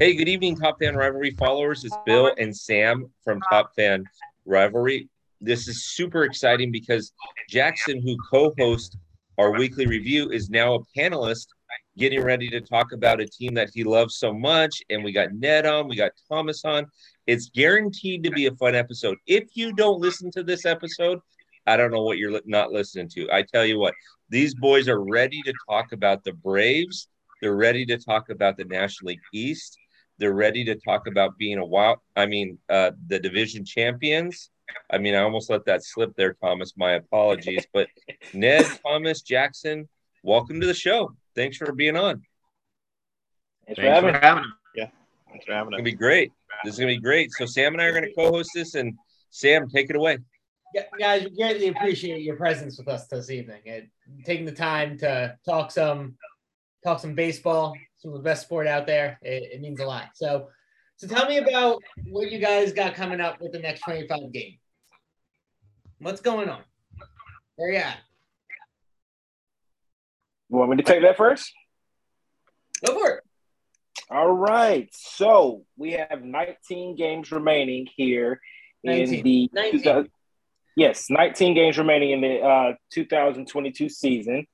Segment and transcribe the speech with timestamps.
[0.00, 1.84] Hey, good evening, Top Fan Rivalry followers.
[1.84, 4.02] It's Bill and Sam from Top Fan
[4.46, 5.10] Rivalry.
[5.42, 7.12] This is super exciting because
[7.50, 8.96] Jackson, who co hosts
[9.36, 11.48] our weekly review, is now a panelist
[11.98, 14.82] getting ready to talk about a team that he loves so much.
[14.88, 16.86] And we got Ned on, we got Thomas on.
[17.26, 19.18] It's guaranteed to be a fun episode.
[19.26, 21.18] If you don't listen to this episode,
[21.66, 23.30] I don't know what you're not listening to.
[23.30, 23.92] I tell you what,
[24.30, 27.08] these boys are ready to talk about the Braves.
[27.42, 29.76] They're ready to talk about the National League East.
[30.20, 34.50] They're ready to talk about being a wild, I mean, uh, the division champions.
[34.90, 36.74] I mean, I almost let that slip there, Thomas.
[36.76, 37.66] My apologies.
[37.72, 37.88] But
[38.34, 39.88] Ned, Thomas, Jackson,
[40.22, 41.14] welcome to the show.
[41.34, 42.22] Thanks for being on.
[43.66, 44.50] Thanks, Thanks for having, for having us.
[44.76, 44.86] Yeah.
[45.30, 45.78] Thanks for having us.
[45.78, 46.32] It's going to be great.
[46.64, 47.32] This is going to be great.
[47.32, 48.74] So, Sam and I are going to co host this.
[48.74, 48.94] And
[49.30, 50.18] Sam, take it away.
[50.74, 53.88] Yeah, guys, we greatly appreciate your presence with us this evening and
[54.24, 56.16] taking the time to talk some
[56.84, 59.18] talk some baseball, some of the best sport out there.
[59.22, 60.08] It, it means a lot.
[60.14, 60.48] So,
[60.96, 64.58] so tell me about what you guys got coming up with the next 25 game.
[65.98, 66.62] What's going on?
[67.56, 67.98] Where you at?
[70.48, 71.52] You want me to take that first?
[72.84, 73.24] Go for it.
[74.10, 74.88] All right.
[74.92, 78.40] So we have 19 games remaining here
[78.82, 79.14] 19.
[79.14, 80.08] in the 19.
[80.74, 84.46] yes, 19 games remaining in the uh, 2022 season.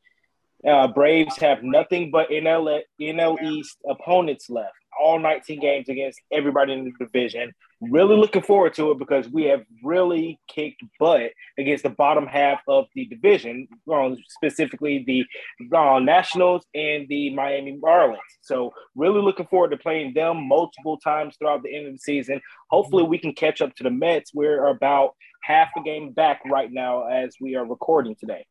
[0.67, 4.75] Uh, Braves have nothing but NL NL East opponents left.
[4.98, 7.53] All 19 games against everybody in the division.
[7.81, 12.61] Really looking forward to it because we have really kicked butt against the bottom half
[12.67, 18.17] of the division, um, specifically the uh, Nationals and the Miami Marlins.
[18.41, 22.41] So, really looking forward to playing them multiple times throughout the end of the season.
[22.70, 24.33] Hopefully, we can catch up to the Mets.
[24.33, 25.11] We're about
[25.42, 28.47] half a game back right now as we are recording today.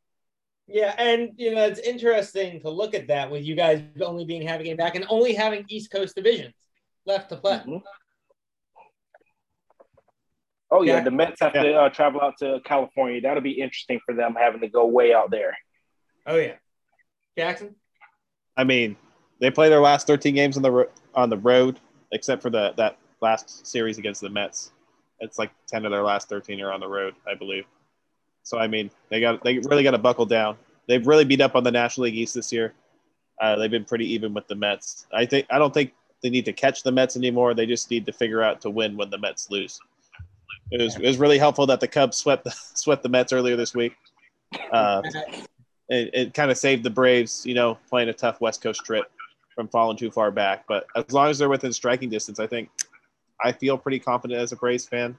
[0.67, 4.41] Yeah, and you know it's interesting to look at that with you guys only being
[4.41, 6.55] half a game back and only having East Coast divisions
[7.05, 7.58] left to play.
[7.58, 7.77] Mm-hmm.
[10.71, 11.63] Oh yeah, yeah, the Mets have yeah.
[11.63, 13.21] to uh, travel out to California.
[13.21, 15.55] That'll be interesting for them having to go way out there.
[16.26, 16.55] Oh yeah,
[17.37, 17.76] Jackson.
[18.58, 18.95] I mean,
[19.39, 21.80] they play their last 13 games on the ro- on the road,
[22.11, 24.71] except for the that last series against the Mets.
[25.20, 27.65] It's like 10 of their last 13 are on the road, I believe.
[28.45, 30.56] So I mean, they got they really got to buckle down.
[30.88, 32.73] They've really beat up on the National League East this year.
[33.42, 35.08] Uh, they've been pretty even with the Mets.
[35.11, 37.54] I think I don't think they need to catch the Mets anymore.
[37.54, 39.80] They just need to figure out to win when the Mets lose.
[40.72, 43.56] It was, it was really helpful that the Cubs swept the, swept the Mets earlier
[43.56, 43.95] this week.
[44.72, 45.02] Uh,
[45.89, 49.06] it, it kind of saved the Braves, you know, playing a tough West Coast trip
[49.54, 50.66] from falling too far back.
[50.67, 52.70] But as long as they're within striking distance, I think
[53.44, 55.17] I feel pretty confident as a Braves fan.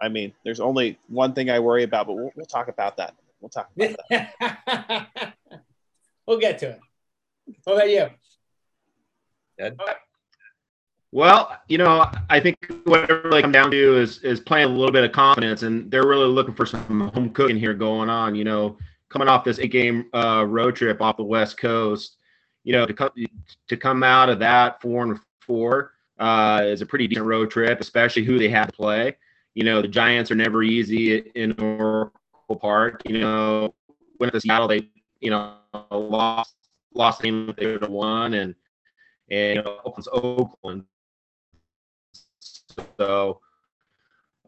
[0.00, 3.14] I mean, there's only one thing I worry about, but we'll, we'll talk about that.
[3.40, 5.34] We'll talk about that.
[6.26, 6.80] we'll get to it.
[7.64, 8.06] What about you?
[9.58, 9.78] Ed?
[11.12, 14.72] Well, you know, I think what it really comes down to is is playing a
[14.72, 18.34] little bit of confidence, and they're really looking for some home cooking here going on.
[18.34, 18.78] You know,
[19.10, 22.16] coming off this eight game uh, road trip off the West Coast,
[22.64, 23.10] you know, to come
[23.68, 27.80] to come out of that four and four uh, is a pretty decent road trip,
[27.80, 29.16] especially who they have to play.
[29.54, 33.02] You know, the Giants are never easy in Oracle Park.
[33.06, 33.74] You know,
[34.18, 34.88] went to Seattle, they
[35.20, 35.56] you know
[35.90, 36.54] lost
[36.92, 38.54] lost game they would have won, and
[39.30, 40.84] and you know, opens Oakland.
[42.98, 43.40] So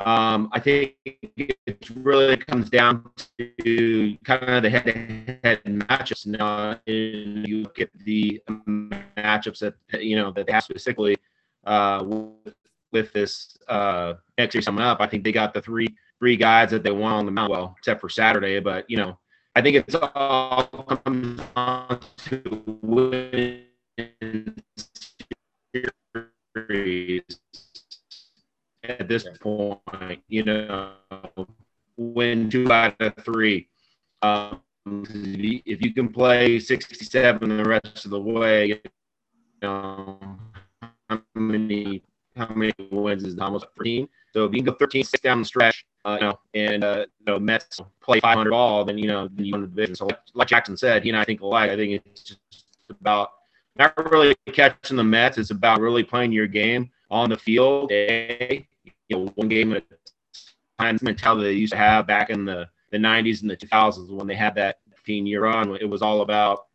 [0.00, 6.26] um, I think it really comes down to kind of the head-to-head matchups.
[6.26, 11.16] Now, you look at the matchups that you know that they have specifically
[11.64, 12.54] uh, with,
[12.92, 15.00] with this uh, next year coming up.
[15.00, 15.88] I think they got the three
[16.19, 17.50] three guys that they want on the mound.
[17.50, 19.19] Well, except for Saturday, but you know,
[19.54, 20.64] I think it's all
[21.04, 23.64] comes down to win
[26.54, 27.22] series
[28.84, 30.92] at this point, you know,
[31.97, 33.68] win two out of three.
[34.22, 38.80] Um, if you can play 67 the rest of the way, you
[39.62, 40.18] know,
[41.09, 42.03] how many
[42.36, 44.09] how many wins is almost 13?
[44.33, 47.06] So if you can go 13 6 down the stretch, uh, you know, and uh,
[47.18, 49.94] you know, Mets play 500 ball, then you know, you win the division.
[49.94, 51.71] So like Jackson said, he and I think alike.
[51.71, 52.41] I think it's just
[52.91, 53.30] about
[53.77, 55.38] not really catching the Mets.
[55.38, 57.91] It's about really playing your game on the field.
[57.92, 58.66] A,
[59.09, 62.68] you know, one game at a time mentality they used to have back in the,
[62.91, 65.74] the 90s and the 2000s when they had that 15 year run.
[65.80, 66.66] It was all about,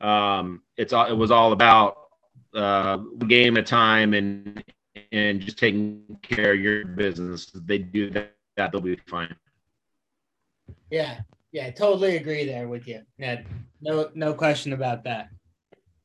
[0.00, 1.99] um, it's all, it was all about
[2.54, 4.62] uh, game at a time and
[5.12, 7.52] and just taking care of your business.
[7.54, 9.34] If they do that, that they'll be fine.
[10.90, 11.20] Yeah,
[11.52, 13.46] yeah, totally agree there with you, Ned.
[13.80, 15.28] No, no question about that.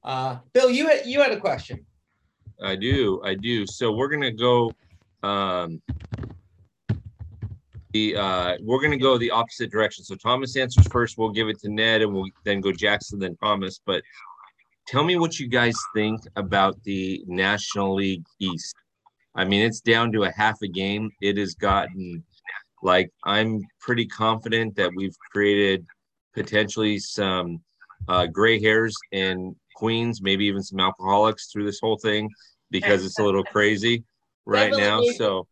[0.04, 1.86] Uh, Bill, you had you had a question.
[2.62, 3.22] I do.
[3.24, 3.66] I do.
[3.66, 4.72] So we're gonna go.
[5.24, 5.82] Um,
[7.92, 10.04] the uh, we're gonna go the opposite direction.
[10.04, 11.18] So Thomas answers first.
[11.18, 13.80] We'll give it to Ned, and we'll then go Jackson, then Thomas.
[13.84, 14.04] But
[14.88, 18.76] tell me what you guys think about the National League East.
[19.36, 21.12] I mean, it's down to a half a game.
[21.22, 22.24] It has gotten
[22.82, 25.86] like I'm pretty confident that we've created
[26.34, 27.62] potentially some
[28.08, 32.30] uh, gray hairs in Queens, maybe even some alcoholics through this whole thing
[32.72, 34.04] because it's a little crazy
[34.46, 35.02] right now.
[35.18, 35.48] So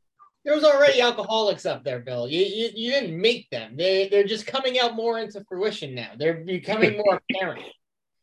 [0.45, 2.27] there was already alcoholics up there, Bill.
[2.27, 3.75] You, you, you didn't make them.
[3.75, 6.11] They they're just coming out more into fruition now.
[6.17, 7.63] They're becoming more apparent.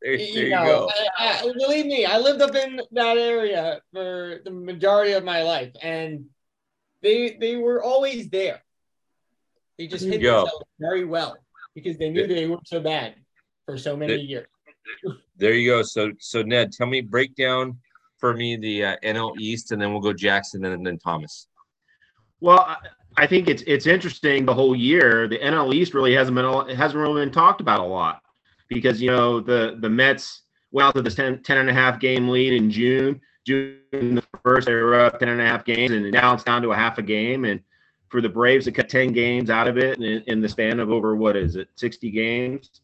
[0.02, 0.91] There, there you, know, go.
[1.19, 5.43] I, I, believe me, I lived up in that area for the majority of my
[5.43, 6.26] life, and
[7.02, 8.62] they they were always there.
[9.79, 11.37] They just hid themselves very well
[11.75, 13.14] because they knew they were so bad
[13.67, 14.47] for so many there, years.
[15.37, 15.82] there you go.
[15.82, 17.79] So so Ned, tell me break down
[18.19, 21.47] for me the uh, NL East, and then we'll go Jackson and then Thomas.
[22.41, 22.76] Well,
[23.19, 25.29] I think it's it's interesting the whole year.
[25.29, 28.23] The NL East really hasn't been hasn't really been talked about a lot
[28.70, 32.00] because you know the the Mets went out to the 10, 10 and a half
[32.00, 33.20] game lead in June.
[33.46, 36.62] June the first they were up 10 and a half games and now it's down
[36.62, 37.61] to a half a game and
[38.08, 40.90] for the Braves to cut 10 games out of it in, in the span of
[40.90, 42.82] over what is it 60 games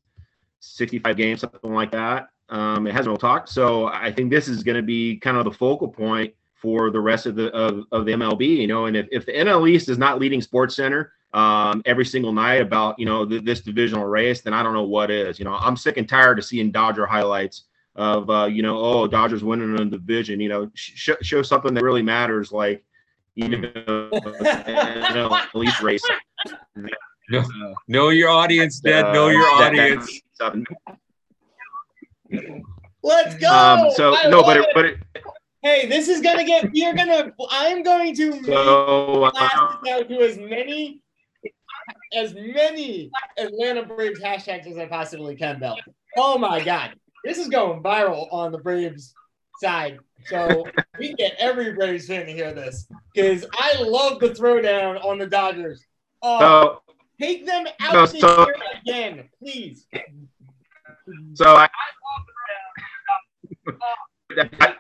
[0.61, 4.63] 65 games something like that um, it hasn't been talked so I think this is
[4.63, 8.07] going to be kind of the focal point for the rest of the of, of
[8.07, 11.13] the MLB you know and if, if the NL East is not leading Sports Center
[11.37, 14.85] um, every single night about you know th- this divisional race, then I don't know
[14.85, 15.39] what is.
[15.39, 19.07] You know, I'm sick and tired of seeing Dodger highlights of uh, you know, oh,
[19.07, 20.41] Dodgers winning a division.
[20.41, 22.83] You know, sh- show something that really matters, like
[23.35, 26.03] you know, at least race.
[27.29, 27.45] Know,
[27.87, 29.05] know your audience, Ned.
[29.05, 30.23] Uh, know your audience.
[33.03, 33.53] Let's go.
[33.53, 34.99] Um, so I no, but it, but it,
[35.63, 36.75] hey, this is gonna get.
[36.75, 37.31] You're gonna.
[37.51, 41.03] I'm going to so, uh, out to as many
[42.13, 45.77] as many Atlanta Braves hashtags as I possibly can, Bill.
[46.17, 46.95] Oh my God.
[47.25, 49.15] This is going viral on the Braves
[49.57, 49.99] side.
[50.25, 50.67] So
[50.99, 55.27] we get every Braves fan to hear this because I love the throwdown on the
[55.27, 55.85] Dodgers.
[56.23, 56.83] Oh, so,
[57.21, 58.47] take them out so, so,
[58.81, 59.87] again, please.
[61.35, 61.69] So I,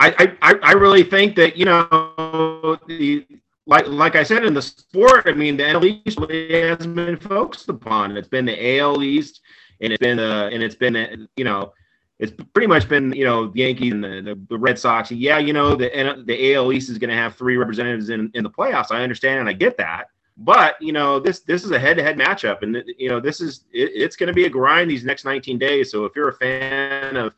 [0.00, 3.26] I, I, I really think that you know the
[3.66, 7.68] like like I said in the sport, I mean the NL East hasn't been focused
[7.68, 8.16] upon.
[8.16, 9.40] It's been the AL East,
[9.80, 11.72] and it's been uh, and it's been uh, you know
[12.18, 15.10] it's pretty much been you know the Yankees and the, the, the Red Sox.
[15.10, 18.44] Yeah, you know the the AL East is going to have three representatives in in
[18.44, 18.90] the playoffs.
[18.90, 22.02] I understand and I get that, but you know this this is a head to
[22.02, 25.04] head matchup, and you know this is it, it's going to be a grind these
[25.04, 25.90] next 19 days.
[25.90, 27.34] So if you're a fan of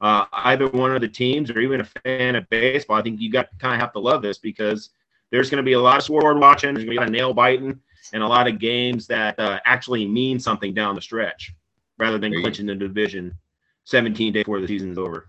[0.00, 3.30] uh, either one of the teams or even a fan of baseball, I think you
[3.30, 4.90] got kind of have to love this because
[5.34, 6.74] there's going to be a lot of scoreboard watching.
[6.74, 7.80] There's going to be a lot of nail biting
[8.12, 11.52] and a lot of games that uh, actually mean something down the stretch
[11.98, 13.36] rather than clinching the division
[13.82, 15.26] 17 days before the season's over.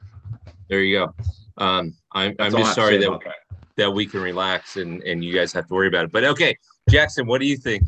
[0.69, 1.15] There you go.
[1.57, 3.33] Um, I'm, I'm just sorry that, that,
[3.77, 6.11] that we can relax and, and you guys have to worry about it.
[6.11, 6.55] But okay,
[6.87, 7.81] Jackson, what do you think?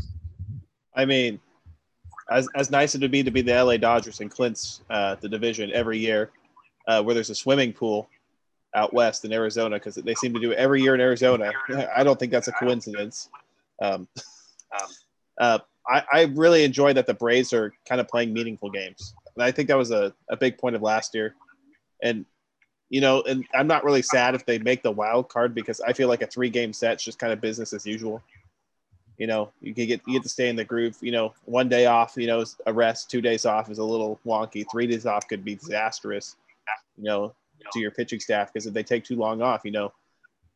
[0.95, 1.39] I mean,
[2.31, 5.17] as, as nice as it would be to be the LA Dodgers and clinch uh,
[5.21, 6.31] the division every year,
[6.87, 8.09] uh, where there's a swimming pool
[8.75, 11.51] out west in Arizona because they seem to do it every year in Arizona.
[11.95, 13.29] I don't think that's a coincidence.
[13.81, 14.07] Um,
[15.39, 19.13] uh, I, I, really enjoy that the Braves are kind of playing meaningful games.
[19.35, 21.35] And I think that was a, a big point of last year.
[22.01, 22.25] And,
[22.89, 25.93] you know, and I'm not really sad if they make the wild card because I
[25.93, 28.21] feel like a three game set's just kind of business as usual.
[29.17, 30.97] You know, you can get you get to stay in the groove.
[31.01, 34.19] You know, one day off, you know, a rest, two days off is a little
[34.25, 34.65] wonky.
[34.71, 36.35] Three days off could be disastrous.
[36.97, 37.35] You know,
[37.71, 39.91] to your pitching staff because if they take too long off, you know,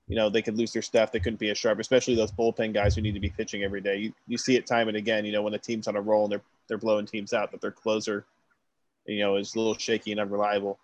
[0.07, 1.11] you know they could lose their stuff.
[1.11, 3.81] They couldn't be as sharp, especially those bullpen guys who need to be pitching every
[3.81, 3.97] day.
[3.97, 5.25] You, you see it time and again.
[5.25, 7.61] You know when the team's on a roll and they're they're blowing teams out, that
[7.61, 8.25] their closer,
[9.05, 10.79] you know, is a little shaky and unreliable.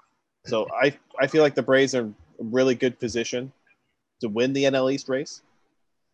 [0.46, 3.52] So I I feel like the Braves are in a really good position
[4.22, 5.42] to win the NL East race,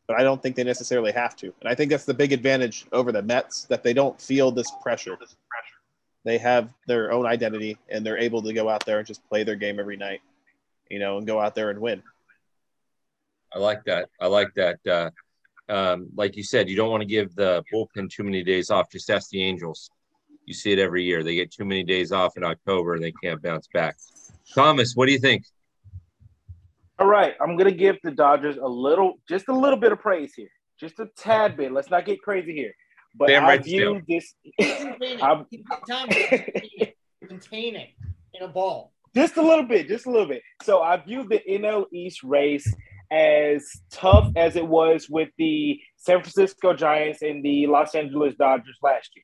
[0.07, 1.53] but I don't think they necessarily have to.
[1.62, 4.72] And I think that's the big advantage over the Mets that they don't feel this
[4.81, 5.17] pressure
[6.24, 9.44] they have their own identity and they're able to go out there and just play
[9.44, 10.22] their game every night,
[10.89, 12.01] you know, and go out there and win.
[13.53, 14.10] I like that.
[14.20, 14.80] I like that.
[14.88, 15.10] Uh,
[15.70, 18.89] um, like you said, you don't want to give the bullpen too many days off.
[18.92, 19.89] Just ask the Angels.
[20.46, 21.24] You see it every year.
[21.24, 23.96] They get too many days off in October and they can't bounce back.
[24.53, 25.46] Thomas, what do you think?
[27.00, 30.34] All right, I'm gonna give the Dodgers a little, just a little bit of praise
[30.36, 30.50] here,
[30.80, 31.72] just a tad bit.
[31.72, 32.74] Let's not get crazy here.
[33.15, 34.34] But Bam, I right view this.
[37.27, 37.89] contain it
[38.34, 38.93] in a ball.
[39.15, 40.41] just a little bit, just a little bit.
[40.63, 42.72] So I view the NL East race
[43.12, 48.79] as tough as it was with the San Francisco Giants and the Los Angeles Dodgers
[48.82, 49.24] last year.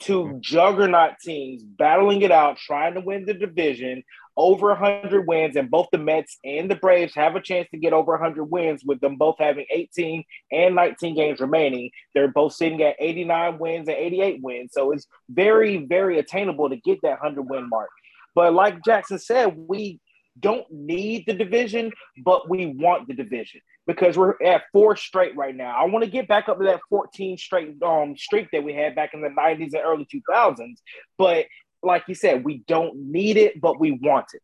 [0.00, 4.02] Two juggernaut teams battling it out, trying to win the division,
[4.38, 7.92] over 100 wins, and both the Mets and the Braves have a chance to get
[7.92, 11.90] over 100 wins with them both having 18 and 19 games remaining.
[12.14, 14.70] They're both sitting at 89 wins and 88 wins.
[14.72, 17.90] So it's very, very attainable to get that 100 win mark.
[18.34, 20.00] But like Jackson said, we
[20.38, 21.90] don't need the division,
[22.24, 25.74] but we want the division because we're at four straight right now.
[25.76, 28.94] I want to get back up to that 14 straight um streak that we had
[28.94, 30.76] back in the 90s and early 2000s.
[31.16, 31.46] But
[31.82, 34.42] like you said, we don't need it, but we want it.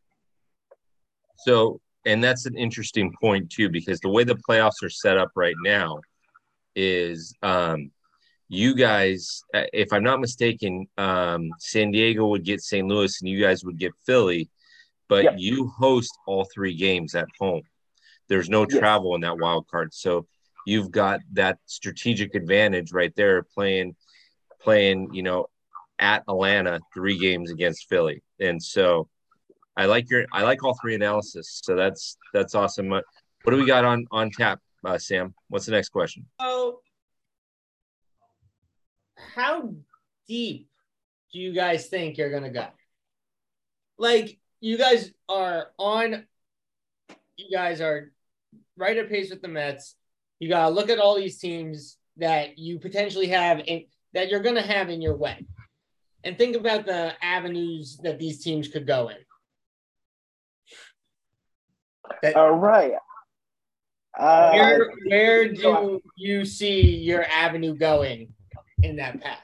[1.39, 5.31] So, and that's an interesting point too, because the way the playoffs are set up
[5.35, 6.01] right now
[6.77, 7.91] is um,
[8.49, 12.87] you guys, uh, if I'm not mistaken, um, San Diego would get St.
[12.87, 14.49] Louis and you guys would get Philly,
[15.09, 15.35] but yep.
[15.37, 17.63] you host all three games at home.
[18.29, 19.17] There's no travel yes.
[19.17, 19.93] in that wild card.
[19.93, 20.27] So
[20.67, 23.97] you've got that strategic advantage right there playing
[24.61, 25.47] playing, you know,
[25.99, 28.23] at Atlanta, three games against Philly.
[28.41, 29.09] And so
[29.77, 31.61] I like your I like all three analysis.
[31.65, 32.89] So that's that's awesome.
[32.89, 33.05] What
[33.47, 35.35] do we got on on tap, uh, Sam?
[35.49, 36.27] What's the next question?
[36.39, 36.81] Oh,
[39.17, 39.75] how
[40.29, 40.69] deep
[41.33, 42.67] do you guys think you're gonna go?
[43.99, 46.27] Like you guys are on.
[47.37, 48.13] You guys are
[48.77, 49.97] right at pace with the Mets.
[50.39, 54.63] You gotta look at all these teams that you potentially have in, that you're gonna
[54.63, 55.45] have in your way
[56.25, 59.17] and think about the avenues that these teams could go in.
[62.23, 62.93] That, All right.
[64.19, 68.33] Uh, where, where do you see your avenue going
[68.83, 69.39] in that path?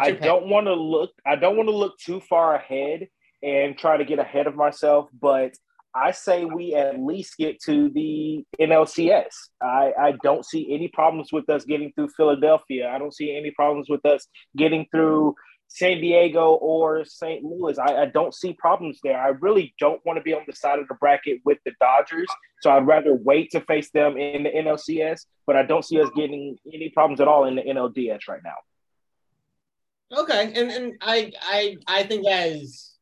[0.00, 1.10] I don't want to look.
[1.26, 3.08] I don't want to look too far ahead
[3.42, 5.54] and try to get ahead of myself, but
[5.94, 9.30] I say we at least get to the NLCS.
[9.62, 12.90] I, I don't see any problems with us getting through Philadelphia.
[12.90, 14.26] I don't see any problems with us
[14.56, 15.34] getting through
[15.68, 17.42] San Diego or St.
[17.42, 17.78] Louis.
[17.78, 19.20] I, I, don't see problems there.
[19.20, 22.28] I really don't want to be on the side of the bracket with the Dodgers.
[22.60, 26.08] So I'd rather wait to face them in the NLCS, but I don't see us
[26.14, 30.18] getting any problems at all in the NLDS right now.
[30.20, 30.52] Okay.
[30.54, 32.94] And, and I, I, I think as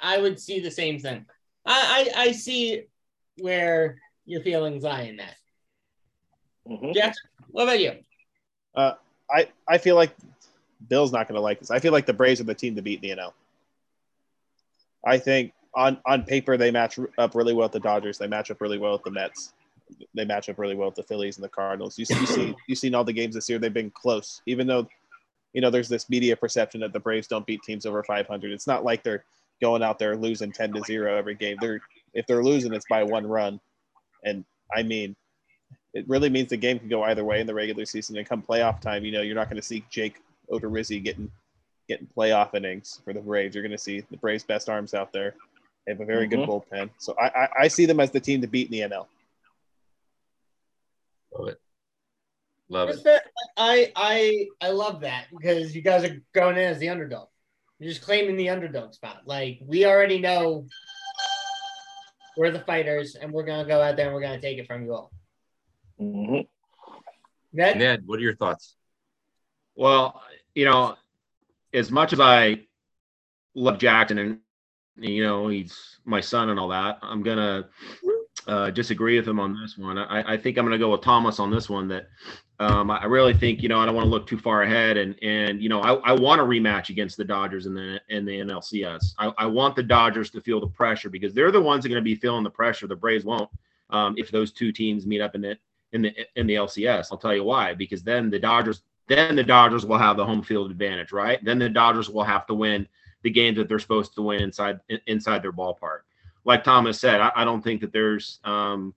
[0.00, 1.26] I would see the same thing.
[1.66, 2.84] I, I, I see
[3.38, 5.34] where your feelings lie in that.
[6.66, 6.92] Mm-hmm.
[6.92, 7.92] Jackson, what about you?
[8.74, 8.92] Uh,
[9.30, 10.14] I, I feel like
[10.86, 11.70] Bill's not going to like this.
[11.70, 13.32] I feel like the Braves are the team to beat the NL.
[15.04, 18.18] I think on on paper they match up really well with the Dodgers.
[18.18, 19.52] They match up really well with the Mets.
[20.14, 21.98] They match up really well with the Phillies and the Cardinals.
[21.98, 23.58] You, you see you've seen all the games this year.
[23.58, 24.86] They've been close, even though
[25.52, 28.52] you know there's this media perception that the Braves don't beat teams over 500.
[28.52, 29.24] It's not like they're
[29.60, 31.56] going out there losing 10 to zero every game.
[31.60, 31.80] They're
[32.12, 33.60] if they're losing, it's by one run,
[34.24, 34.44] and
[34.74, 35.16] I mean
[35.94, 38.16] it really means the game can go either way in the regular season.
[38.16, 40.16] And come playoff time, you know, you're not going to see Jake
[40.50, 41.30] Odorizzi getting
[41.88, 43.54] getting playoff innings for the Braves.
[43.54, 45.34] You're going to see the Braves' best arms out there.
[45.86, 46.40] They have a very mm-hmm.
[46.40, 48.94] good bullpen, so I, I, I see them as the team to beat in the
[48.94, 49.06] NL.
[51.36, 51.60] Love it.
[52.68, 53.22] Love it.
[53.56, 57.28] I I I love that because you guys are going in as the underdog.
[57.78, 59.22] You're just claiming the underdog spot.
[59.24, 60.66] Like we already know
[62.36, 64.84] we're the fighters, and we're gonna go out there and we're gonna take it from
[64.84, 65.10] you all.
[66.00, 66.40] Mm-hmm.
[67.52, 68.76] Ned, Ned, what are your thoughts?
[69.74, 70.20] Well,
[70.58, 70.96] you know,
[71.72, 72.62] as much as I
[73.54, 74.40] love Jackson and
[74.96, 77.68] you know he's my son and all that, I'm gonna
[78.48, 79.96] uh, disagree with him on this one.
[79.98, 81.86] I, I think I'm gonna go with Thomas on this one.
[81.86, 82.08] That
[82.58, 85.14] um, I really think you know I don't want to look too far ahead, and
[85.22, 88.40] and you know I, I want a rematch against the Dodgers in the in the
[88.40, 89.14] NLCS.
[89.16, 91.94] I, I want the Dodgers to feel the pressure because they're the ones that are
[91.94, 92.88] going to be feeling the pressure.
[92.88, 93.48] The Braves won't
[93.90, 95.56] um, if those two teams meet up in the
[95.92, 97.10] in the in the LCS.
[97.12, 97.74] I'll tell you why.
[97.74, 101.42] Because then the Dodgers then the Dodgers will have the home field advantage, right?
[101.44, 102.86] Then the Dodgers will have to win
[103.22, 106.00] the games that they're supposed to win inside inside their ballpark.
[106.44, 108.94] Like Thomas said, I, I don't think that there's um,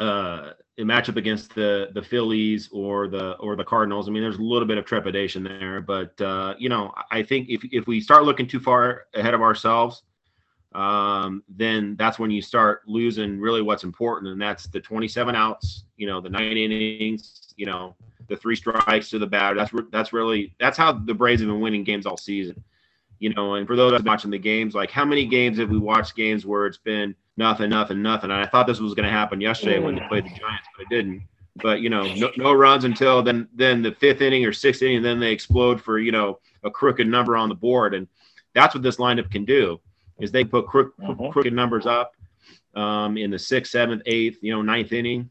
[0.00, 4.08] uh, a matchup against the the Phillies or the or the Cardinals.
[4.08, 7.48] I mean, there's a little bit of trepidation there, but uh, you know, I think
[7.48, 10.02] if if we start looking too far ahead of ourselves,
[10.78, 15.82] um, then that's when you start losing really what's important, and that's the 27 outs.
[15.96, 17.52] You know, the nine innings.
[17.56, 17.96] You know,
[18.28, 19.56] the three strikes to the batter.
[19.56, 22.62] That's that's really that's how the Braves have been winning games all season.
[23.18, 26.14] You know, and for those watching the games, like how many games have we watched
[26.14, 28.30] games where it's been nothing, nothing, nothing?
[28.30, 30.84] And I thought this was going to happen yesterday when they played the Giants, but
[30.84, 31.22] it didn't.
[31.56, 33.48] But you know, no, no runs until then.
[33.52, 36.70] Then the fifth inning or sixth inning, and then they explode for you know a
[36.70, 38.06] crooked number on the board, and
[38.54, 39.80] that's what this lineup can do.
[40.20, 41.28] Is they put crook, mm-hmm.
[41.30, 42.14] crooked numbers up
[42.74, 45.30] um, in the sixth, seventh, eighth, you know, ninth inning.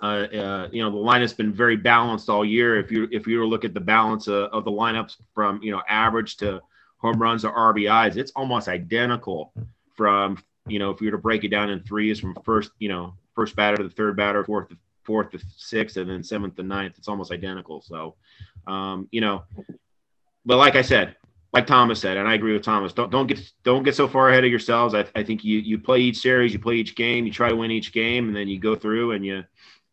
[0.00, 2.78] Uh, uh, you know, the lineup's been very balanced all year.
[2.78, 5.60] If you if you were to look at the balance of, of the lineups from
[5.62, 6.60] you know average to
[6.98, 9.52] home runs or RBIs, it's almost identical
[9.96, 12.88] from you know if you were to break it down in threes from first you
[12.88, 16.54] know first batter to the third batter, fourth to fourth to sixth, and then seventh
[16.56, 16.94] to ninth.
[16.98, 17.80] It's almost identical.
[17.80, 18.14] So,
[18.66, 19.44] um, you know,
[20.44, 21.16] but like I said,
[21.52, 22.92] like Thomas said, and I agree with Thomas.
[22.92, 24.94] Don't don't get don't get so far ahead of yourselves.
[24.94, 27.56] I, I think you you play each series, you play each game, you try to
[27.56, 29.44] win each game, and then you go through and you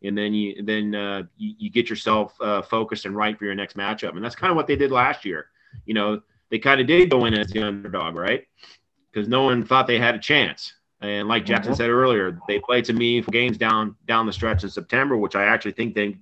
[0.02, 3.54] and then you then uh, you, you, get yourself uh, focused and right for your
[3.54, 4.14] next matchup.
[4.14, 5.46] And that's kind of what they did last year.
[5.86, 6.20] You know,
[6.50, 8.46] they kind of did go in as the underdog, right?
[9.10, 10.74] Because no one thought they had a chance.
[11.00, 11.78] And like Jackson mm-hmm.
[11.78, 15.44] said earlier, they played some meaningful games down down the stretch in September, which I
[15.44, 16.16] actually think they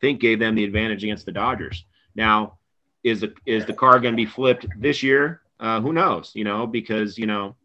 [0.00, 1.84] think gave them the advantage against the Dodgers.
[2.14, 2.58] Now,
[3.04, 5.42] is the is the car going to be flipped this year?
[5.58, 6.32] Uh, who knows?
[6.34, 7.56] You know, because you know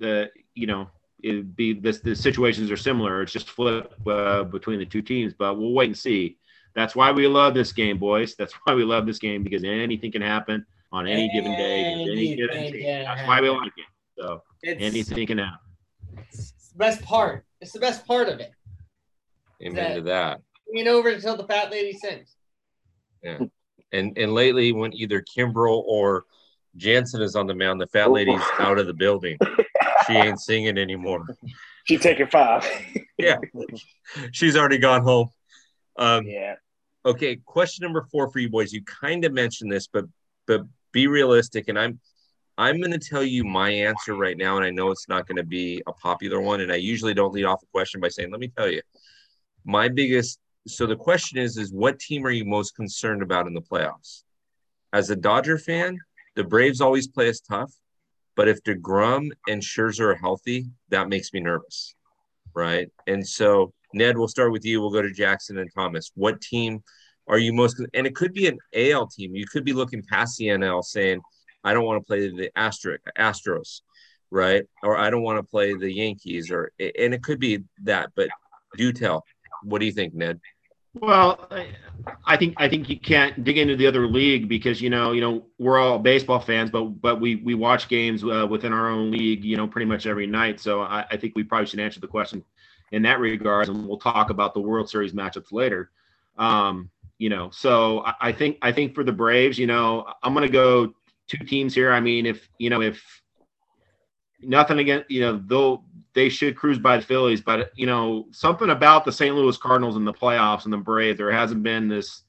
[0.00, 0.88] the you know
[1.22, 3.22] it be this the situations are similar.
[3.22, 6.38] It's just flip uh, between the two teams, but we'll wait and see.
[6.74, 8.34] That's why we love this game, boys.
[8.34, 11.84] That's why we love this game because anything can happen on any given day.
[11.84, 13.86] Any given That's why we like it.
[14.18, 15.58] So it's, anything can happen.
[16.28, 17.44] It's the best part.
[17.60, 18.52] It's the best part of it.
[19.62, 20.40] Amen that, to that.
[20.72, 22.36] Hanging over until the fat lady sings.
[23.22, 23.38] Yeah.
[23.94, 26.24] And and lately when either Kimbrel or
[26.76, 29.38] Jansen is on the mound, the fat lady's out of the building.
[30.06, 31.24] She ain't singing anymore.
[31.84, 32.64] She's taking five.
[33.18, 33.36] yeah.
[34.32, 35.28] She's already gone home.
[35.96, 36.54] Um, yeah.
[37.06, 38.72] Okay, question number four for you boys.
[38.72, 40.06] You kind of mentioned this, but
[40.46, 41.68] but be realistic.
[41.68, 42.00] And I'm
[42.56, 45.36] I'm going to tell you my answer right now, and I know it's not going
[45.36, 46.60] to be a popular one.
[46.60, 48.80] And I usually don't lead off a question by saying, "Let me tell you."
[49.64, 50.38] My biggest.
[50.66, 54.22] So the question is, is what team are you most concerned about in the playoffs?
[54.92, 55.98] As a Dodger fan,
[56.36, 57.72] the Braves always play us tough,
[58.34, 61.94] but if DeGrom and Scherzer are healthy, that makes me nervous,
[62.54, 62.88] right?
[63.06, 64.80] And so Ned, we'll start with you.
[64.80, 66.10] We'll go to Jackson and Thomas.
[66.14, 66.82] What team
[67.28, 67.80] are you most?
[67.94, 69.34] And it could be an AL team.
[69.34, 71.20] You could be looking past the NL, saying
[71.62, 73.82] I don't want to play the Astro, Astros,
[74.30, 74.64] right?
[74.82, 78.10] Or I don't want to play the Yankees, or and it could be that.
[78.16, 78.28] But
[78.76, 79.24] do tell,
[79.62, 80.40] what do you think, Ned?
[80.94, 81.48] Well,
[82.24, 85.20] I think I think you can't dig into the other league because you know you
[85.20, 89.10] know we're all baseball fans, but but we we watch games uh, within our own
[89.10, 90.60] league, you know, pretty much every night.
[90.60, 92.44] So I, I think we probably should answer the question
[92.92, 95.90] in that regard, and we'll talk about the World Series matchups later.
[96.38, 100.32] Um, you know, so I, I think I think for the Braves, you know, I'm
[100.32, 100.94] going to go
[101.26, 101.92] two teams here.
[101.92, 103.02] I mean, if you know, if
[104.42, 105.82] nothing against you know, though
[106.14, 109.34] they should cruise by the Phillies, but you know, something about the St.
[109.34, 112.22] Louis Cardinals in the playoffs and the Braves, there hasn't been this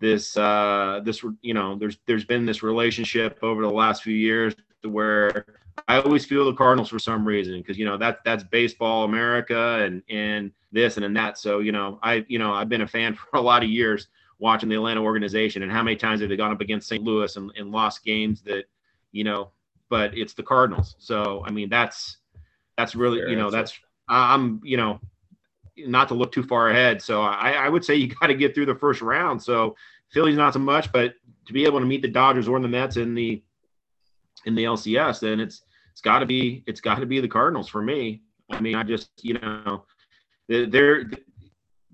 [0.00, 4.54] this uh this you know there's there's been this relationship over the last few years
[4.84, 5.44] where
[5.88, 9.82] I always feel the Cardinals for some reason because you know that that's baseball America
[9.84, 12.86] and and this and, and that so you know I you know I've been a
[12.86, 16.30] fan for a lot of years watching the Atlanta organization and how many times have
[16.30, 17.02] they gone up against St.
[17.02, 18.64] Louis and, and lost games that,
[19.12, 19.50] you know,
[19.88, 20.96] but it's the Cardinals.
[20.98, 22.18] So, I mean, that's,
[22.78, 25.00] that's really, you know, that's, I'm, you know,
[25.76, 27.02] not to look too far ahead.
[27.02, 29.42] So I, I would say you got to get through the first round.
[29.42, 29.76] So
[30.10, 31.14] Philly's not so much, but
[31.46, 33.42] to be able to meet the Dodgers or the Mets in the,
[34.46, 37.68] in the LCS, then it's, it's got to be, it's got to be the Cardinals
[37.68, 38.22] for me.
[38.50, 39.84] I mean, I just, you know,
[40.48, 41.10] they're,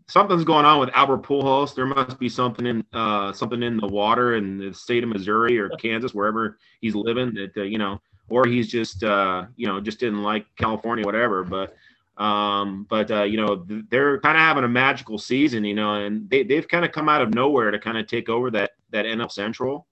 [0.06, 1.74] something's going on with Albert Pujols.
[1.74, 5.58] There must be something in uh, something in the water in the state of Missouri
[5.58, 7.34] or Kansas, wherever he's living.
[7.34, 11.44] That uh, you know, or he's just uh, you know just didn't like California, whatever.
[11.44, 11.76] But
[12.16, 16.28] um, but uh, you know, they're kind of having a magical season, you know, and
[16.30, 19.04] they they've kind of come out of nowhere to kind of take over that that
[19.04, 19.86] NL Central,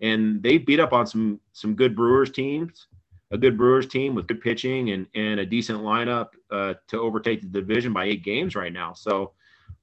[0.00, 2.88] and they beat up on some some good Brewers teams.
[3.30, 7.42] A good Brewers team with good pitching and, and a decent lineup uh, to overtake
[7.42, 8.94] the division by eight games right now.
[8.94, 9.32] So,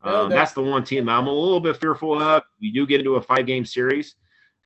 [0.02, 2.42] um, that's the one team I'm a little bit fearful of.
[2.60, 4.16] We do get into a five game series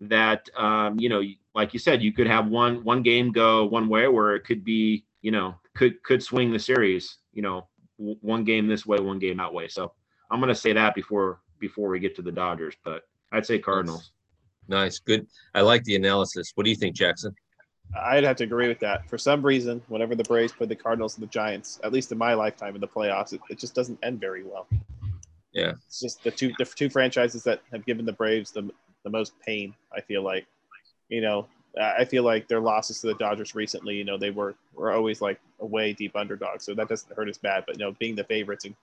[0.02, 1.22] that, um, you know,
[1.56, 4.64] like you said, you could have one one game go one way where it could
[4.64, 9.20] be, you know, could could swing the series, you know, one game this way, one
[9.20, 9.68] game that way.
[9.68, 9.92] So
[10.32, 13.60] I'm going to say that before before we get to the Dodgers, but I'd say
[13.60, 14.12] Cardinals.
[14.68, 15.28] Nice, good.
[15.56, 16.52] I like the analysis.
[16.56, 17.34] What do you think, Jackson?
[18.00, 19.10] I'd have to agree with that.
[19.10, 22.20] For some reason, whenever the Braves play the Cardinals and the Giants, at least in
[22.20, 24.68] my lifetime in the playoffs, it, it just doesn't end very well.
[25.52, 28.70] Yeah, it's just the two the two franchises that have given the Braves the
[29.04, 29.74] the most pain.
[29.96, 30.46] I feel like,
[31.10, 31.48] you know,
[31.80, 35.22] I feel like their losses to the Dodgers recently, you know, they were were always
[35.22, 37.64] like away deep underdogs, so that doesn't hurt as bad.
[37.68, 38.76] But you know, being the favorites and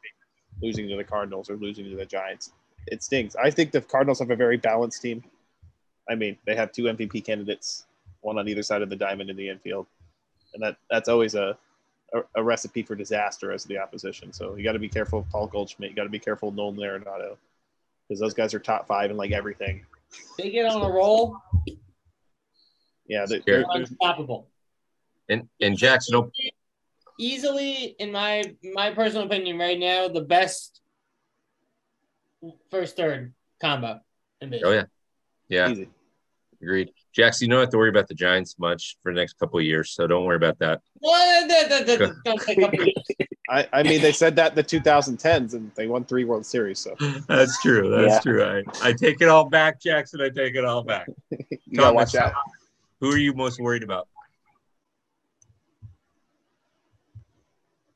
[0.63, 2.53] losing to the Cardinals or losing to the Giants,
[2.87, 3.35] it stings.
[3.37, 5.25] I think the Cardinals have a very balanced team.
[6.09, 7.87] I mean, they have two MVP candidates,
[8.21, 9.87] one on either side of the diamond in the infield.
[10.55, 11.59] and that that's always a
[12.15, 14.33] a, a recipe for disaster as the opposition.
[14.33, 15.91] So you got to be careful of Paul Goldschmidt.
[15.91, 17.37] You got to be careful of Nolan Arenado
[18.07, 19.85] because those guys are top five in like everything.
[20.39, 21.37] They get on a roll.
[23.09, 24.49] Yeah, they, They're unstoppable.
[25.29, 26.31] And and Jackson,
[27.19, 30.81] easily, in my my personal opinion, right now, the best
[32.71, 34.01] first third combo.
[34.41, 34.85] In oh yeah,
[35.49, 35.89] yeah, Easy.
[36.63, 36.91] agreed.
[37.15, 39.65] Jackson, you don't have to worry about the Giants much for the next couple of
[39.65, 40.83] years, so don't worry about that.
[43.49, 46.79] I, I mean, they said that in the 2010s, and they won three World Series.
[46.79, 46.97] So
[47.29, 47.91] that's true.
[47.91, 48.33] That's yeah.
[48.33, 48.45] true.
[48.45, 50.21] I, I take it all back, Jackson.
[50.21, 51.09] I take it all back.
[51.31, 52.33] you gotta watch out.
[53.01, 54.09] Who are you most worried about?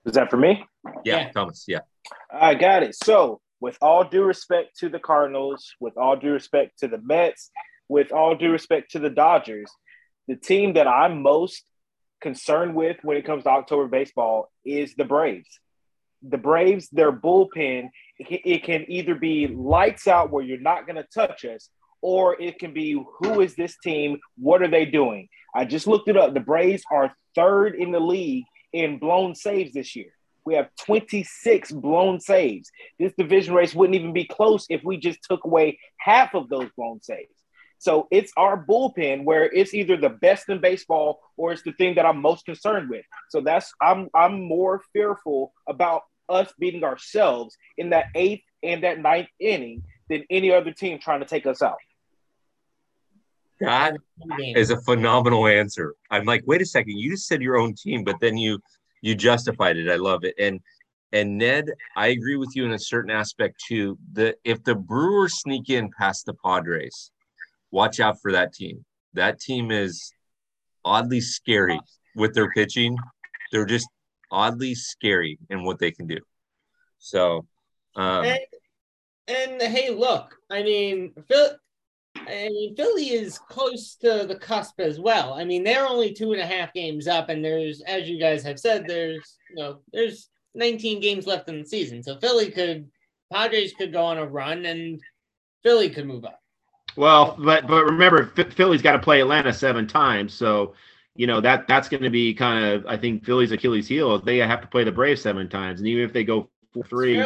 [0.05, 0.65] Is that for me?
[1.05, 1.65] Yeah, yeah, Thomas.
[1.67, 1.81] Yeah.
[2.33, 2.95] I got it.
[2.95, 7.51] So, with all due respect to the Cardinals, with all due respect to the Mets,
[7.89, 9.71] with all due respect to the Dodgers,
[10.29, 11.65] the team that I'm most
[12.21, 15.61] concerned with when it comes to October baseball is the Braves.
[16.23, 21.07] The Braves, their bullpen, it can either be lights out where you're not going to
[21.15, 21.71] touch us,
[22.03, 24.19] or it can be who is this team?
[24.37, 25.29] What are they doing?
[25.55, 26.35] I just looked it up.
[26.35, 30.13] The Braves are third in the league in blown saves this year.
[30.45, 32.71] We have 26 blown saves.
[32.99, 36.71] This division race wouldn't even be close if we just took away half of those
[36.77, 37.40] blown saves.
[37.81, 41.95] So it's our bullpen where it's either the best in baseball or it's the thing
[41.95, 43.07] that I'm most concerned with.
[43.31, 49.01] So that's I'm I'm more fearful about us beating ourselves in that eighth and that
[49.01, 51.79] ninth inning than any other team trying to take us out.
[53.61, 53.97] That
[54.55, 55.95] is a phenomenal answer.
[56.11, 58.59] I'm like, wait a second, you just said your own team, but then you
[59.01, 59.91] you justified it.
[59.91, 60.35] I love it.
[60.39, 60.61] And
[61.13, 63.97] and Ned, I agree with you in a certain aspect too.
[64.13, 67.11] The if the Brewers sneak in past the Padres,
[67.71, 68.85] watch out for that team.
[69.15, 70.13] That team is
[70.85, 71.81] oddly scary
[72.15, 72.97] with their pitching.
[73.53, 73.89] They're just
[74.31, 76.19] oddly scary in what they can do.
[76.99, 77.47] So,
[77.97, 78.41] um, and,
[79.29, 81.51] and hey, look, I mean, Phil,
[82.17, 85.35] I mean, Philly is close to the cusp as well.
[85.35, 88.43] I mean, they're only two and a half games up, and there's, as you guys
[88.43, 92.03] have said, there's you know, there's 19 games left in the season.
[92.03, 92.89] So Philly could,
[93.33, 95.01] Padres could go on a run, and
[95.63, 96.40] Philly could move up.
[96.97, 100.75] Well, but but remember, Philly's got to play Atlanta seven times, so
[101.15, 104.19] you know that that's going to be kind of I think Philly's Achilles' heel.
[104.19, 107.25] They have to play the Braves seven times, and even if they go four three,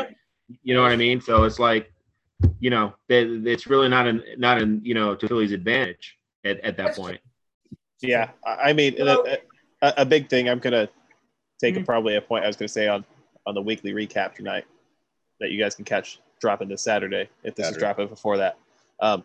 [0.63, 1.21] you know what I mean.
[1.21, 1.93] So it's like
[2.61, 6.77] you know, it's really not in not in you know to Philly's advantage at, at
[6.77, 7.21] that point.
[8.03, 9.39] Yeah, I mean, a,
[9.83, 10.49] a, a big thing.
[10.49, 10.89] I'm gonna
[11.61, 11.85] take mm-hmm.
[11.85, 13.05] probably a point I was gonna say on
[13.47, 14.65] on the weekly recap tonight
[15.41, 17.77] that you guys can catch dropping this Saturday if this Saturday.
[17.77, 18.59] is dropping before that.
[19.01, 19.25] Um,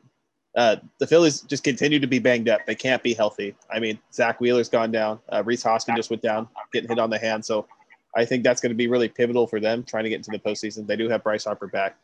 [0.55, 2.65] uh, the Phillies just continue to be banged up.
[2.65, 3.55] They can't be healthy.
[3.71, 5.19] I mean, Zack Wheeler's gone down.
[5.29, 7.45] Uh, Rhys Hoskins just went down, getting hit on the hand.
[7.45, 7.67] So
[8.15, 10.39] I think that's going to be really pivotal for them trying to get into the
[10.39, 10.87] postseason.
[10.87, 11.95] They do have Bryce Harper back.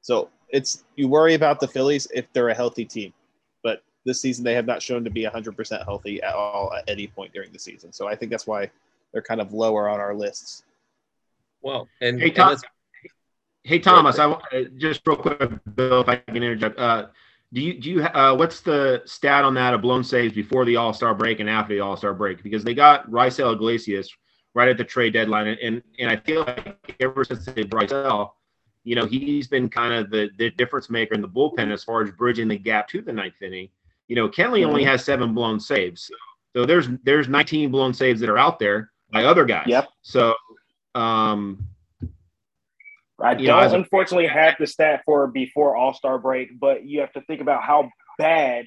[0.00, 3.12] So it's you worry about the Phillies if they're a healthy team,
[3.62, 7.06] but this season they have not shown to be 100% healthy at all at any
[7.06, 7.92] point during the season.
[7.92, 8.70] So I think that's why
[9.12, 10.64] they're kind of lower on our lists.
[11.62, 12.56] Well, and hey, Tom,
[13.62, 14.36] hey Thomas, I
[14.76, 15.40] just real quick,
[15.74, 16.78] Bill, if I can interject.
[16.78, 17.06] Uh,
[17.54, 20.76] do you do you uh, what's the stat on that of blown saves before the
[20.76, 22.42] All Star break and after the All Star break?
[22.42, 24.10] Because they got Raisel Iglesias
[24.54, 28.32] right at the trade deadline, and and I feel like ever since they brought Raisel,
[28.82, 32.02] you know, he's been kind of the, the difference maker in the bullpen as far
[32.02, 33.68] as bridging the gap to the ninth inning.
[34.08, 34.70] You know, Kenley mm-hmm.
[34.70, 36.10] only has seven blown saves.
[36.56, 39.66] So there's there's 19 blown saves that are out there by other guys.
[39.68, 39.88] Yep.
[40.02, 40.34] So
[40.96, 41.66] um
[43.22, 47.12] I don't know, unfortunately have the stat for before All Star break, but you have
[47.12, 48.66] to think about how bad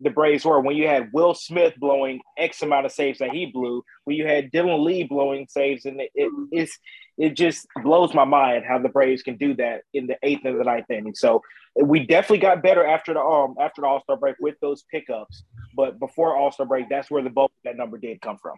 [0.00, 3.46] the Braves were when you had Will Smith blowing X amount of saves that he
[3.46, 6.70] blew, when you had Dylan Lee blowing saves, and it, it,
[7.16, 10.58] it just blows my mind how the Braves can do that in the eighth and
[10.58, 11.14] the ninth inning.
[11.14, 11.42] So
[11.80, 15.44] we definitely got better after the um after the All Star break with those pickups,
[15.76, 18.56] but before All Star break, that's where the bulk of that number did come from.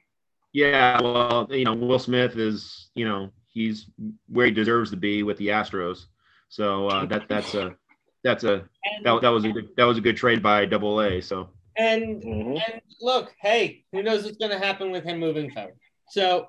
[0.52, 3.86] Yeah, well, you know, Will Smith is you know he's
[4.28, 6.06] where he deserves to be with the Astros,
[6.48, 7.74] so uh, that that's a
[8.22, 8.68] that's a
[9.02, 11.20] that, that was a good, that was a good trade by Double A.
[11.22, 12.56] So and mm-hmm.
[12.56, 15.74] and look, hey, who knows what's going to happen with him moving forward?
[16.10, 16.48] So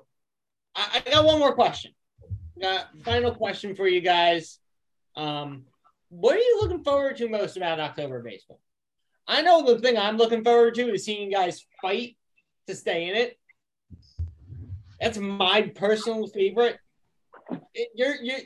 [0.76, 1.92] I, I got one more question.
[2.60, 4.58] Got final question for you guys.
[5.16, 5.64] Um,
[6.10, 8.60] what are you looking forward to most about October baseball?
[9.26, 12.16] I know the thing I'm looking forward to is seeing guys fight
[12.66, 13.38] to stay in it.
[15.00, 16.78] That's my personal favorite.
[17.94, 18.38] You're you're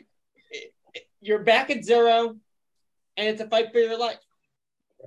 [1.21, 2.37] you're back at zero,
[3.17, 4.19] and it's a fight for your life.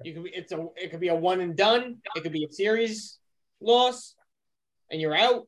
[0.03, 1.97] You can be it's a it could be a one and done.
[2.15, 3.17] It could be a series
[3.61, 4.15] loss,
[4.91, 5.47] and you're out,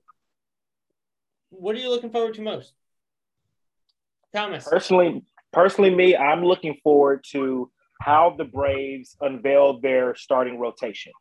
[1.49, 2.73] what are you looking forward to most?
[4.33, 4.67] Thomas.
[4.67, 11.11] Personally, personally, me, I'm looking forward to how the Braves unveil their starting rotation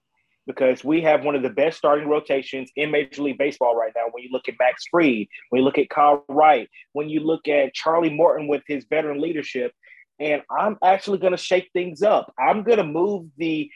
[0.47, 4.05] because we have one of the best starting rotations in Major League Baseball right now.
[4.11, 7.49] When you look at Max Fried, when you look at Kyle Wright, when you look
[7.49, 9.73] at Charlie Morton with his veteran leadership,
[10.19, 12.33] and I'm actually going to shake things up.
[12.39, 13.71] I'm going to move the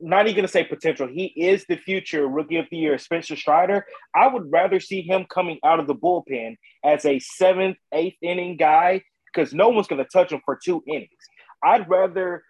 [0.00, 1.06] not even going to say potential.
[1.06, 3.86] He is the future rookie of the year, Spencer Strider.
[4.14, 8.56] I would rather see him coming out of the bullpen as a seventh, eighth inning
[8.56, 9.02] guy
[9.32, 11.08] because no one's going to touch him for two innings.
[11.62, 12.42] I'd rather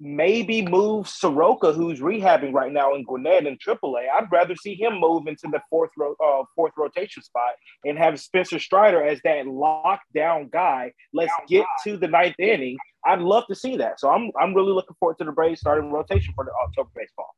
[0.00, 4.06] maybe move Soroka, who's rehabbing right now in Gwinnett in AAA.
[4.16, 7.52] I'd rather see him move into the fourth ro- uh, fourth rotation spot
[7.84, 10.92] and have Spencer Strider as that lockdown guy.
[11.12, 12.78] Let's get to the ninth inning.
[13.04, 14.00] I'd love to see that.
[14.00, 17.34] So I'm I'm really looking forward to the Braves starting rotation for the October baseball.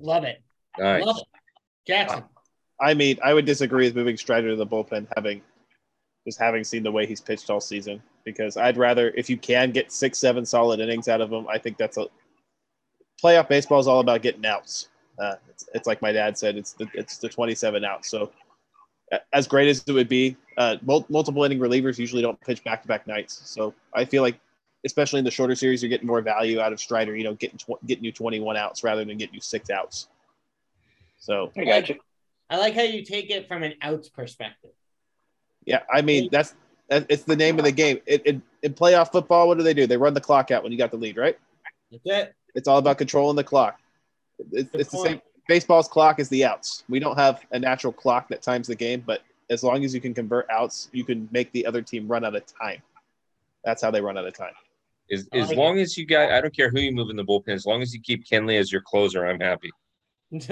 [0.00, 0.42] Love it.
[0.78, 1.04] Nice.
[1.04, 1.24] Love it.
[1.86, 2.24] Jackson.
[2.80, 5.42] I mean, I would disagree with moving Strider to the bullpen, having
[6.26, 8.02] just having seen the way he's pitched all season.
[8.24, 11.58] Because I'd rather, if you can get six, seven solid innings out of him, I
[11.58, 12.06] think that's a
[13.22, 14.88] playoff baseball is all about getting outs.
[15.18, 18.08] Uh, it's, it's like my dad said, it's the it's the 27 outs.
[18.08, 18.32] So
[19.32, 22.88] as great as it would be, uh, multiple inning relievers usually don't pitch back to
[22.88, 23.40] back nights.
[23.44, 24.38] So I feel like,
[24.84, 27.16] especially in the shorter series, you're getting more value out of Strider.
[27.16, 30.08] You know, getting tw- getting you 21 outs rather than getting you six outs.
[31.18, 31.96] So I got you.
[32.50, 34.72] I like how you take it from an outs perspective.
[35.64, 36.54] Yeah, I mean that's
[36.90, 38.00] it's the name of the game.
[38.06, 39.86] It, it, in playoff football, what do they do?
[39.86, 41.38] They run the clock out when you got the lead, right?
[41.90, 42.34] That's it.
[42.54, 43.80] It's all about controlling the clock.
[44.52, 45.22] It's, it's the same.
[45.48, 46.84] Baseball's clock is the outs.
[46.88, 50.00] We don't have a natural clock that times the game, but as long as you
[50.00, 52.80] can convert outs, you can make the other team run out of time.
[53.62, 54.54] That's how they run out of time.
[55.12, 57.50] As, as long as you got, I don't care who you move in the bullpen,
[57.50, 59.70] as long as you keep Kenley as your closer, I'm happy.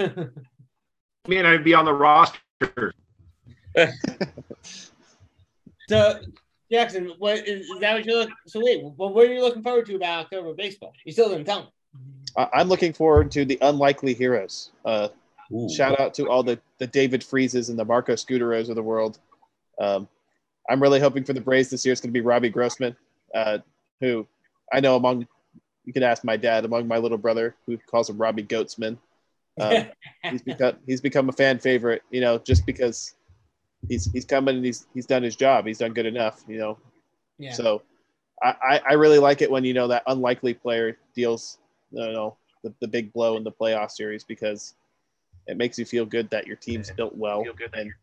[1.27, 2.93] Man, I'd be on the roster.
[5.89, 6.19] So,
[6.71, 8.35] Jackson, what is, is that what you're looking?
[8.47, 10.93] So wait, well, what are you looking forward to about October baseball?
[11.05, 11.69] You still didn't tell me.
[12.35, 14.71] I'm looking forward to the unlikely heroes.
[14.83, 15.09] Uh,
[15.75, 19.19] shout out to all the the David Freeses and the Marco Scutaros of the world.
[19.79, 20.07] Um,
[20.69, 21.91] I'm really hoping for the Braves this year.
[21.91, 22.95] It's going to be Robbie Grossman,
[23.35, 23.59] uh,
[23.99, 24.25] who
[24.71, 25.27] I know among
[25.85, 28.97] you can ask my dad among my little brother who calls him Robbie Goatsman.
[29.59, 29.85] Um,
[30.23, 33.15] he's become he's become a fan favorite, you know, just because
[33.87, 35.65] he's he's coming and he's he's done his job.
[35.65, 36.77] He's done good enough, you know.
[37.37, 37.53] Yeah.
[37.53, 37.81] So
[38.43, 41.59] I, I really like it when you know that unlikely player deals
[41.91, 44.73] you know the, the big blow in the playoff series because
[45.47, 47.43] it makes you feel good that your team's built well
[47.73, 47.93] and,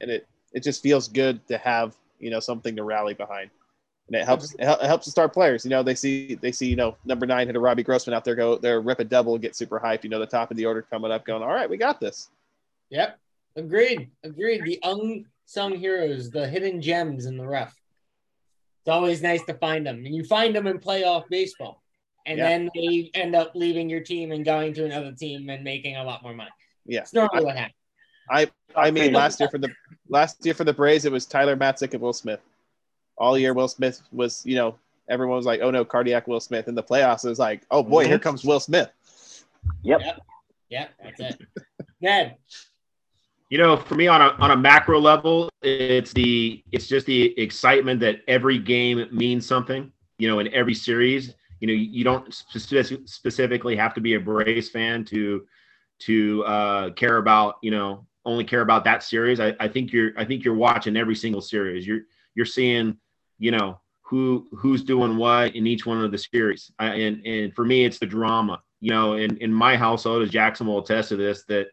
[0.00, 3.50] and it it just feels good to have you know something to rally behind
[4.06, 6.76] and it helps it helps the star players you know they see they see you
[6.76, 9.56] know number nine hit a robbie grossman out there go there rip a double get
[9.56, 11.76] super hyped you know the top of the order coming up going all right we
[11.76, 12.30] got this
[12.90, 13.18] yep
[13.60, 14.10] Agreed.
[14.24, 14.64] Agreed.
[14.64, 17.74] The unsung heroes, the hidden gems in the rough.
[18.80, 20.04] It's always nice to find them.
[20.06, 21.82] And you find them in playoff baseball.
[22.26, 22.48] And yeah.
[22.48, 26.04] then they end up leaving your team and going to another team and making a
[26.04, 26.50] lot more money.
[26.86, 27.00] Yeah.
[27.00, 27.74] It's normally I, what happens.
[28.30, 29.70] I I mean last year for the
[30.08, 32.40] last year for the Braves, it was Tyler Matzek and Will Smith.
[33.18, 34.76] All year Will Smith was, you know,
[35.08, 36.68] everyone was like, oh no, cardiac Will Smith.
[36.68, 38.10] In the playoffs, it was like, oh boy, mm-hmm.
[38.10, 38.90] here comes Will Smith.
[39.82, 40.00] Yep.
[40.00, 40.20] Yep.
[40.70, 40.90] Yep.
[41.02, 41.40] That's it.
[42.00, 42.36] Ned,
[43.50, 47.38] you know, for me on a on a macro level, it's the it's just the
[47.38, 49.92] excitement that every game means something.
[50.18, 54.20] You know, in every series, you know, you don't specific, specifically have to be a
[54.20, 55.46] Braves fan to
[56.00, 59.40] to uh, care about you know only care about that series.
[59.40, 61.84] I, I think you're I think you're watching every single series.
[61.84, 62.02] You're
[62.36, 62.98] you're seeing
[63.40, 66.70] you know who who's doing what in each one of the series.
[66.78, 68.62] I, and and for me, it's the drama.
[68.80, 71.66] You know, in in my household, as Jackson will attest to this, that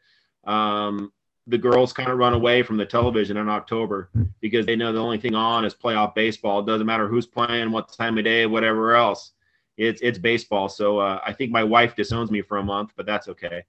[0.52, 1.12] um,
[1.48, 4.10] the girls kind of run away from the television in October
[4.42, 6.60] because they know the only thing on is playoff baseball.
[6.60, 9.32] It doesn't matter who's playing, what time of day, whatever else.
[9.78, 10.68] It's it's baseball.
[10.70, 13.64] So uh, I think my wife disowns me for a month, but that's okay.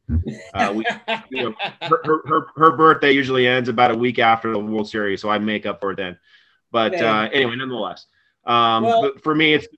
[0.54, 0.86] Uh, we,
[1.30, 5.20] you know, her, her, her birthday usually ends about a week after the World Series,
[5.20, 6.18] so I make up for it then.
[6.72, 8.06] But uh, anyway, nonetheless,
[8.44, 9.68] um, well, but for me, it's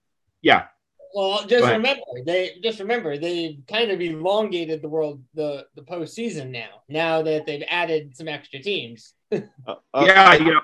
[0.41, 0.67] yeah.
[1.15, 6.51] Well, just remember they just remember they kind of elongated the world the the postseason
[6.51, 6.69] now.
[6.89, 9.15] Now that they've added some extra teams.
[9.33, 10.61] uh, uh, yeah, you know,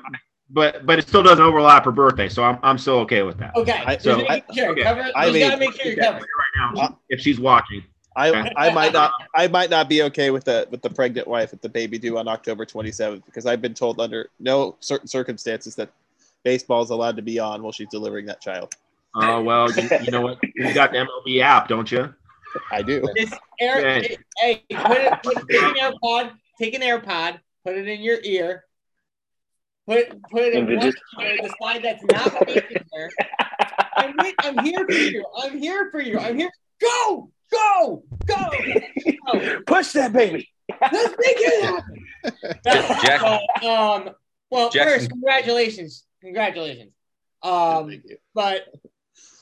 [0.50, 3.56] but but it still doesn't overlap her birthday, so I'm I'm still okay with that.
[3.56, 4.82] Okay, I, so I, sure, okay.
[4.82, 7.82] cover, I mean, gotta make sure you cover right now uh, if she's watching.
[8.14, 8.52] I.
[8.56, 11.60] I might not I might not be okay with the with the pregnant wife at
[11.60, 15.90] the baby due on October 27th because I've been told under no certain circumstances that
[16.42, 18.74] baseball is allowed to be on while she's delivering that child.
[19.18, 20.38] Oh well, you, you, know what?
[20.54, 22.12] You got the MLB app, don't you?
[22.70, 23.02] I do.
[23.58, 24.02] air,
[24.38, 28.64] hey, put it, put, take an AirPod, take an AirPod, put it in your ear,
[29.88, 33.10] put put it in one chair, the side that's not there.
[33.96, 35.24] I'm, I'm here for you.
[35.38, 36.18] I'm here for you.
[36.18, 36.50] I'm here.
[36.82, 38.50] Go, go, go.
[39.32, 39.60] go.
[39.66, 40.46] Push that baby.
[40.68, 43.00] Let's make it happen.
[43.00, 43.22] Jack,
[43.64, 44.10] um,
[44.50, 44.98] well, Jackson.
[44.98, 46.92] first, congratulations, congratulations.
[47.42, 48.02] Um,
[48.34, 48.66] but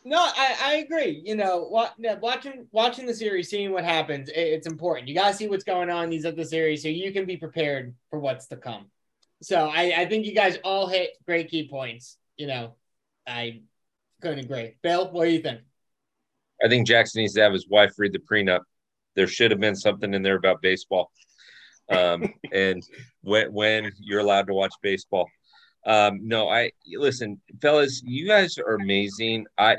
[0.04, 1.22] no, I, I agree.
[1.24, 5.08] You know, what, watching watching the series, seeing what happens, it, it's important.
[5.08, 7.94] You gotta see what's going on in these other series so you can be prepared
[8.10, 8.86] for what's to come.
[9.42, 12.18] So I, I think you guys all hit great key points.
[12.36, 12.74] You know,
[13.26, 13.62] I
[14.20, 14.76] couldn't agree.
[14.82, 15.60] Bill, what do you think?
[16.62, 18.60] I think Jackson needs to have his wife read the prenup.
[19.16, 21.10] There should have been something in there about baseball,
[21.88, 22.82] um, and
[23.22, 25.28] when when you're allowed to watch baseball.
[25.86, 28.02] Um, no, I listen, fellas.
[28.04, 29.46] You guys are amazing.
[29.58, 29.76] I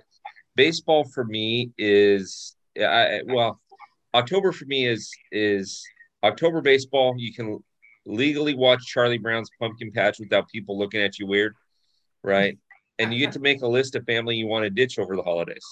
[0.55, 3.59] baseball for me is I, well,
[4.13, 5.83] October for me is is
[6.23, 7.15] October baseball.
[7.17, 7.63] You can
[8.05, 11.55] legally watch Charlie Brown's Pumpkin Patch without people looking at you weird,
[12.23, 12.57] right?
[12.99, 15.23] And you get to make a list of family you want to ditch over the
[15.23, 15.65] holidays,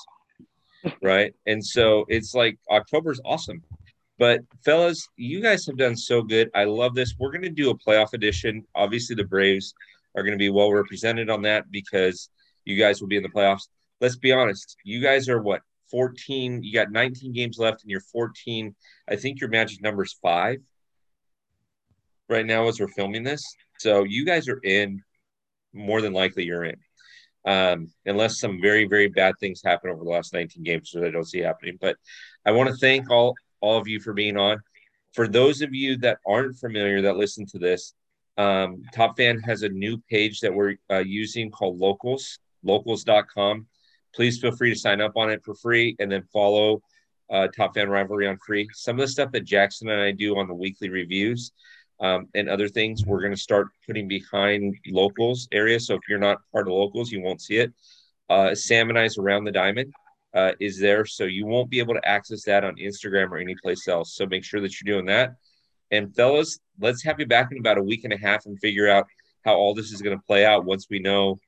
[1.01, 1.33] right?
[1.45, 3.63] And so it's like October's awesome.
[4.19, 6.49] But fellas, you guys have done so good.
[6.53, 7.15] I love this.
[7.17, 8.63] We're going to do a playoff edition.
[8.75, 9.73] Obviously, the Braves
[10.15, 12.29] are going to be well represented on that because
[12.65, 13.67] you guys will be in the playoffs
[14.03, 14.75] let's be honest.
[14.83, 16.61] You guys are what 14.
[16.61, 18.75] You got 19 games left, and you're 14.
[19.09, 20.59] I think your magic number is five
[22.29, 23.41] right now as we're filming this.
[23.79, 25.01] So you guys are in.
[25.75, 26.75] More than likely, you're in.
[27.45, 31.09] Um, unless some very very bad things happen over the last 19 games, which I
[31.09, 31.79] don't see happening.
[31.81, 31.95] But
[32.45, 34.59] I want to thank all all of you for being on.
[35.13, 37.95] For those of you that aren't familiar that listen to this,
[38.37, 43.67] um, Top Fan has a new page that we're uh, using called Locals, locals.com
[44.13, 46.81] please feel free to sign up on it for free and then follow
[47.31, 48.67] uh, Top Fan Rivalry on free.
[48.73, 51.51] Some of the stuff that Jackson and I do on the weekly reviews
[51.99, 55.79] um, and other things, we're going to start putting behind locals area.
[55.79, 57.73] So if you're not part of locals, you won't see it.
[58.29, 59.93] Uh, Sam and I's Around the Diamond
[60.33, 61.05] uh, is there.
[61.05, 64.15] So you won't be able to access that on Instagram or anyplace else.
[64.15, 65.35] So make sure that you're doing that.
[65.93, 68.89] And fellas, let's have you back in about a week and a half and figure
[68.89, 69.05] out
[69.45, 71.39] how all this is going to play out once we know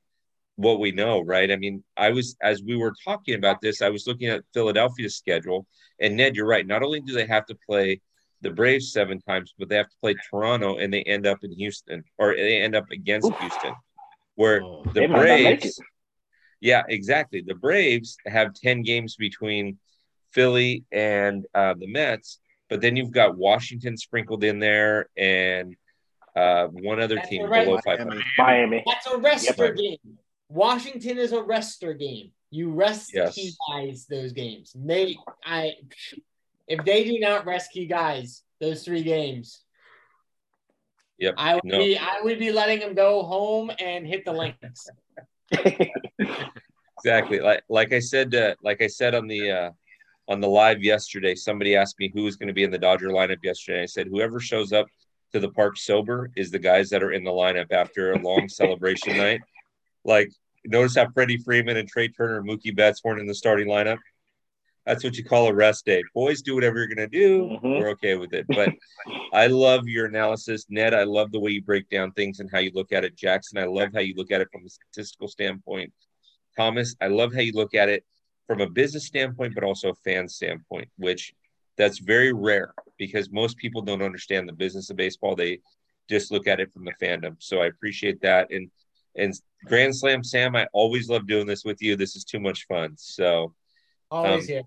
[0.54, 1.50] what we know, right?
[1.50, 5.16] I mean, I was as we were talking about this, I was looking at Philadelphia's
[5.16, 5.66] schedule,
[6.00, 6.64] and Ned, you're right.
[6.64, 8.00] Not only do they have to play
[8.40, 11.50] the Braves seven times, but they have to play Toronto, and they end up in
[11.52, 13.38] Houston, or they end up against Oof.
[13.40, 13.74] Houston,
[14.36, 15.80] where oh, the Braves.
[16.60, 17.42] Yeah, exactly.
[17.44, 19.78] The Braves have ten games between
[20.32, 25.76] Philly and uh, the Mets, but then you've got Washington sprinkled in there, and
[26.34, 28.22] uh, one other That's team below five hundred.
[28.38, 28.82] Miami.
[28.86, 29.76] That's a rester yep.
[29.76, 30.18] game.
[30.48, 32.30] Washington is a rester game.
[32.50, 33.34] You rest yes.
[33.34, 34.72] key guys those games.
[34.74, 35.74] They I
[36.68, 39.60] if they do not rest key guys those three games.
[41.18, 41.34] Yep.
[41.38, 41.78] I would no.
[41.78, 44.88] be I would be letting them go home and hit the links.
[46.98, 47.40] exactly.
[47.40, 49.70] Like like I said uh, like I said on the uh
[50.28, 53.08] on the live yesterday, somebody asked me who was going to be in the Dodger
[53.08, 53.82] lineup yesterday.
[53.82, 54.86] I said whoever shows up
[55.32, 58.48] to the park sober is the guys that are in the lineup after a long
[58.48, 59.40] celebration night.
[60.04, 60.30] Like,
[60.64, 63.98] notice how Freddie Freeman and Trea Turner and Mookie Betts weren't in the starting lineup.
[64.84, 66.02] That's what you call a rest day.
[66.14, 67.42] Boys, do whatever you're going to do.
[67.42, 67.68] Mm-hmm.
[67.68, 68.46] We're okay with it.
[68.48, 68.70] But
[69.32, 70.94] I love your analysis, Ned.
[70.94, 73.16] I love the way you break down things and how you look at it.
[73.16, 75.92] Jackson, I love how you look at it from a statistical standpoint.
[76.56, 78.04] Thomas, I love how you look at it
[78.46, 81.34] from a business standpoint, but also a fan standpoint, which
[81.76, 85.34] that's very rare because most people don't understand the business of baseball.
[85.34, 85.60] They
[86.08, 87.36] just look at it from the fandom.
[87.38, 88.50] So I appreciate that.
[88.50, 88.70] And
[89.16, 91.96] and Grand Slam Sam, I always love doing this with you.
[91.96, 92.94] This is too much fun.
[92.96, 93.54] So
[94.10, 94.62] always um, here.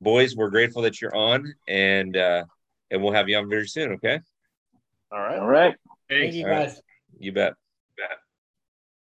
[0.00, 2.44] Boys, we're grateful that you're on and uh
[2.90, 4.20] and we'll have you on very soon, okay?
[5.12, 5.38] All right.
[5.38, 5.74] All right.
[6.08, 6.74] Thank you guys.
[6.74, 6.82] Right.
[7.18, 7.54] You bet.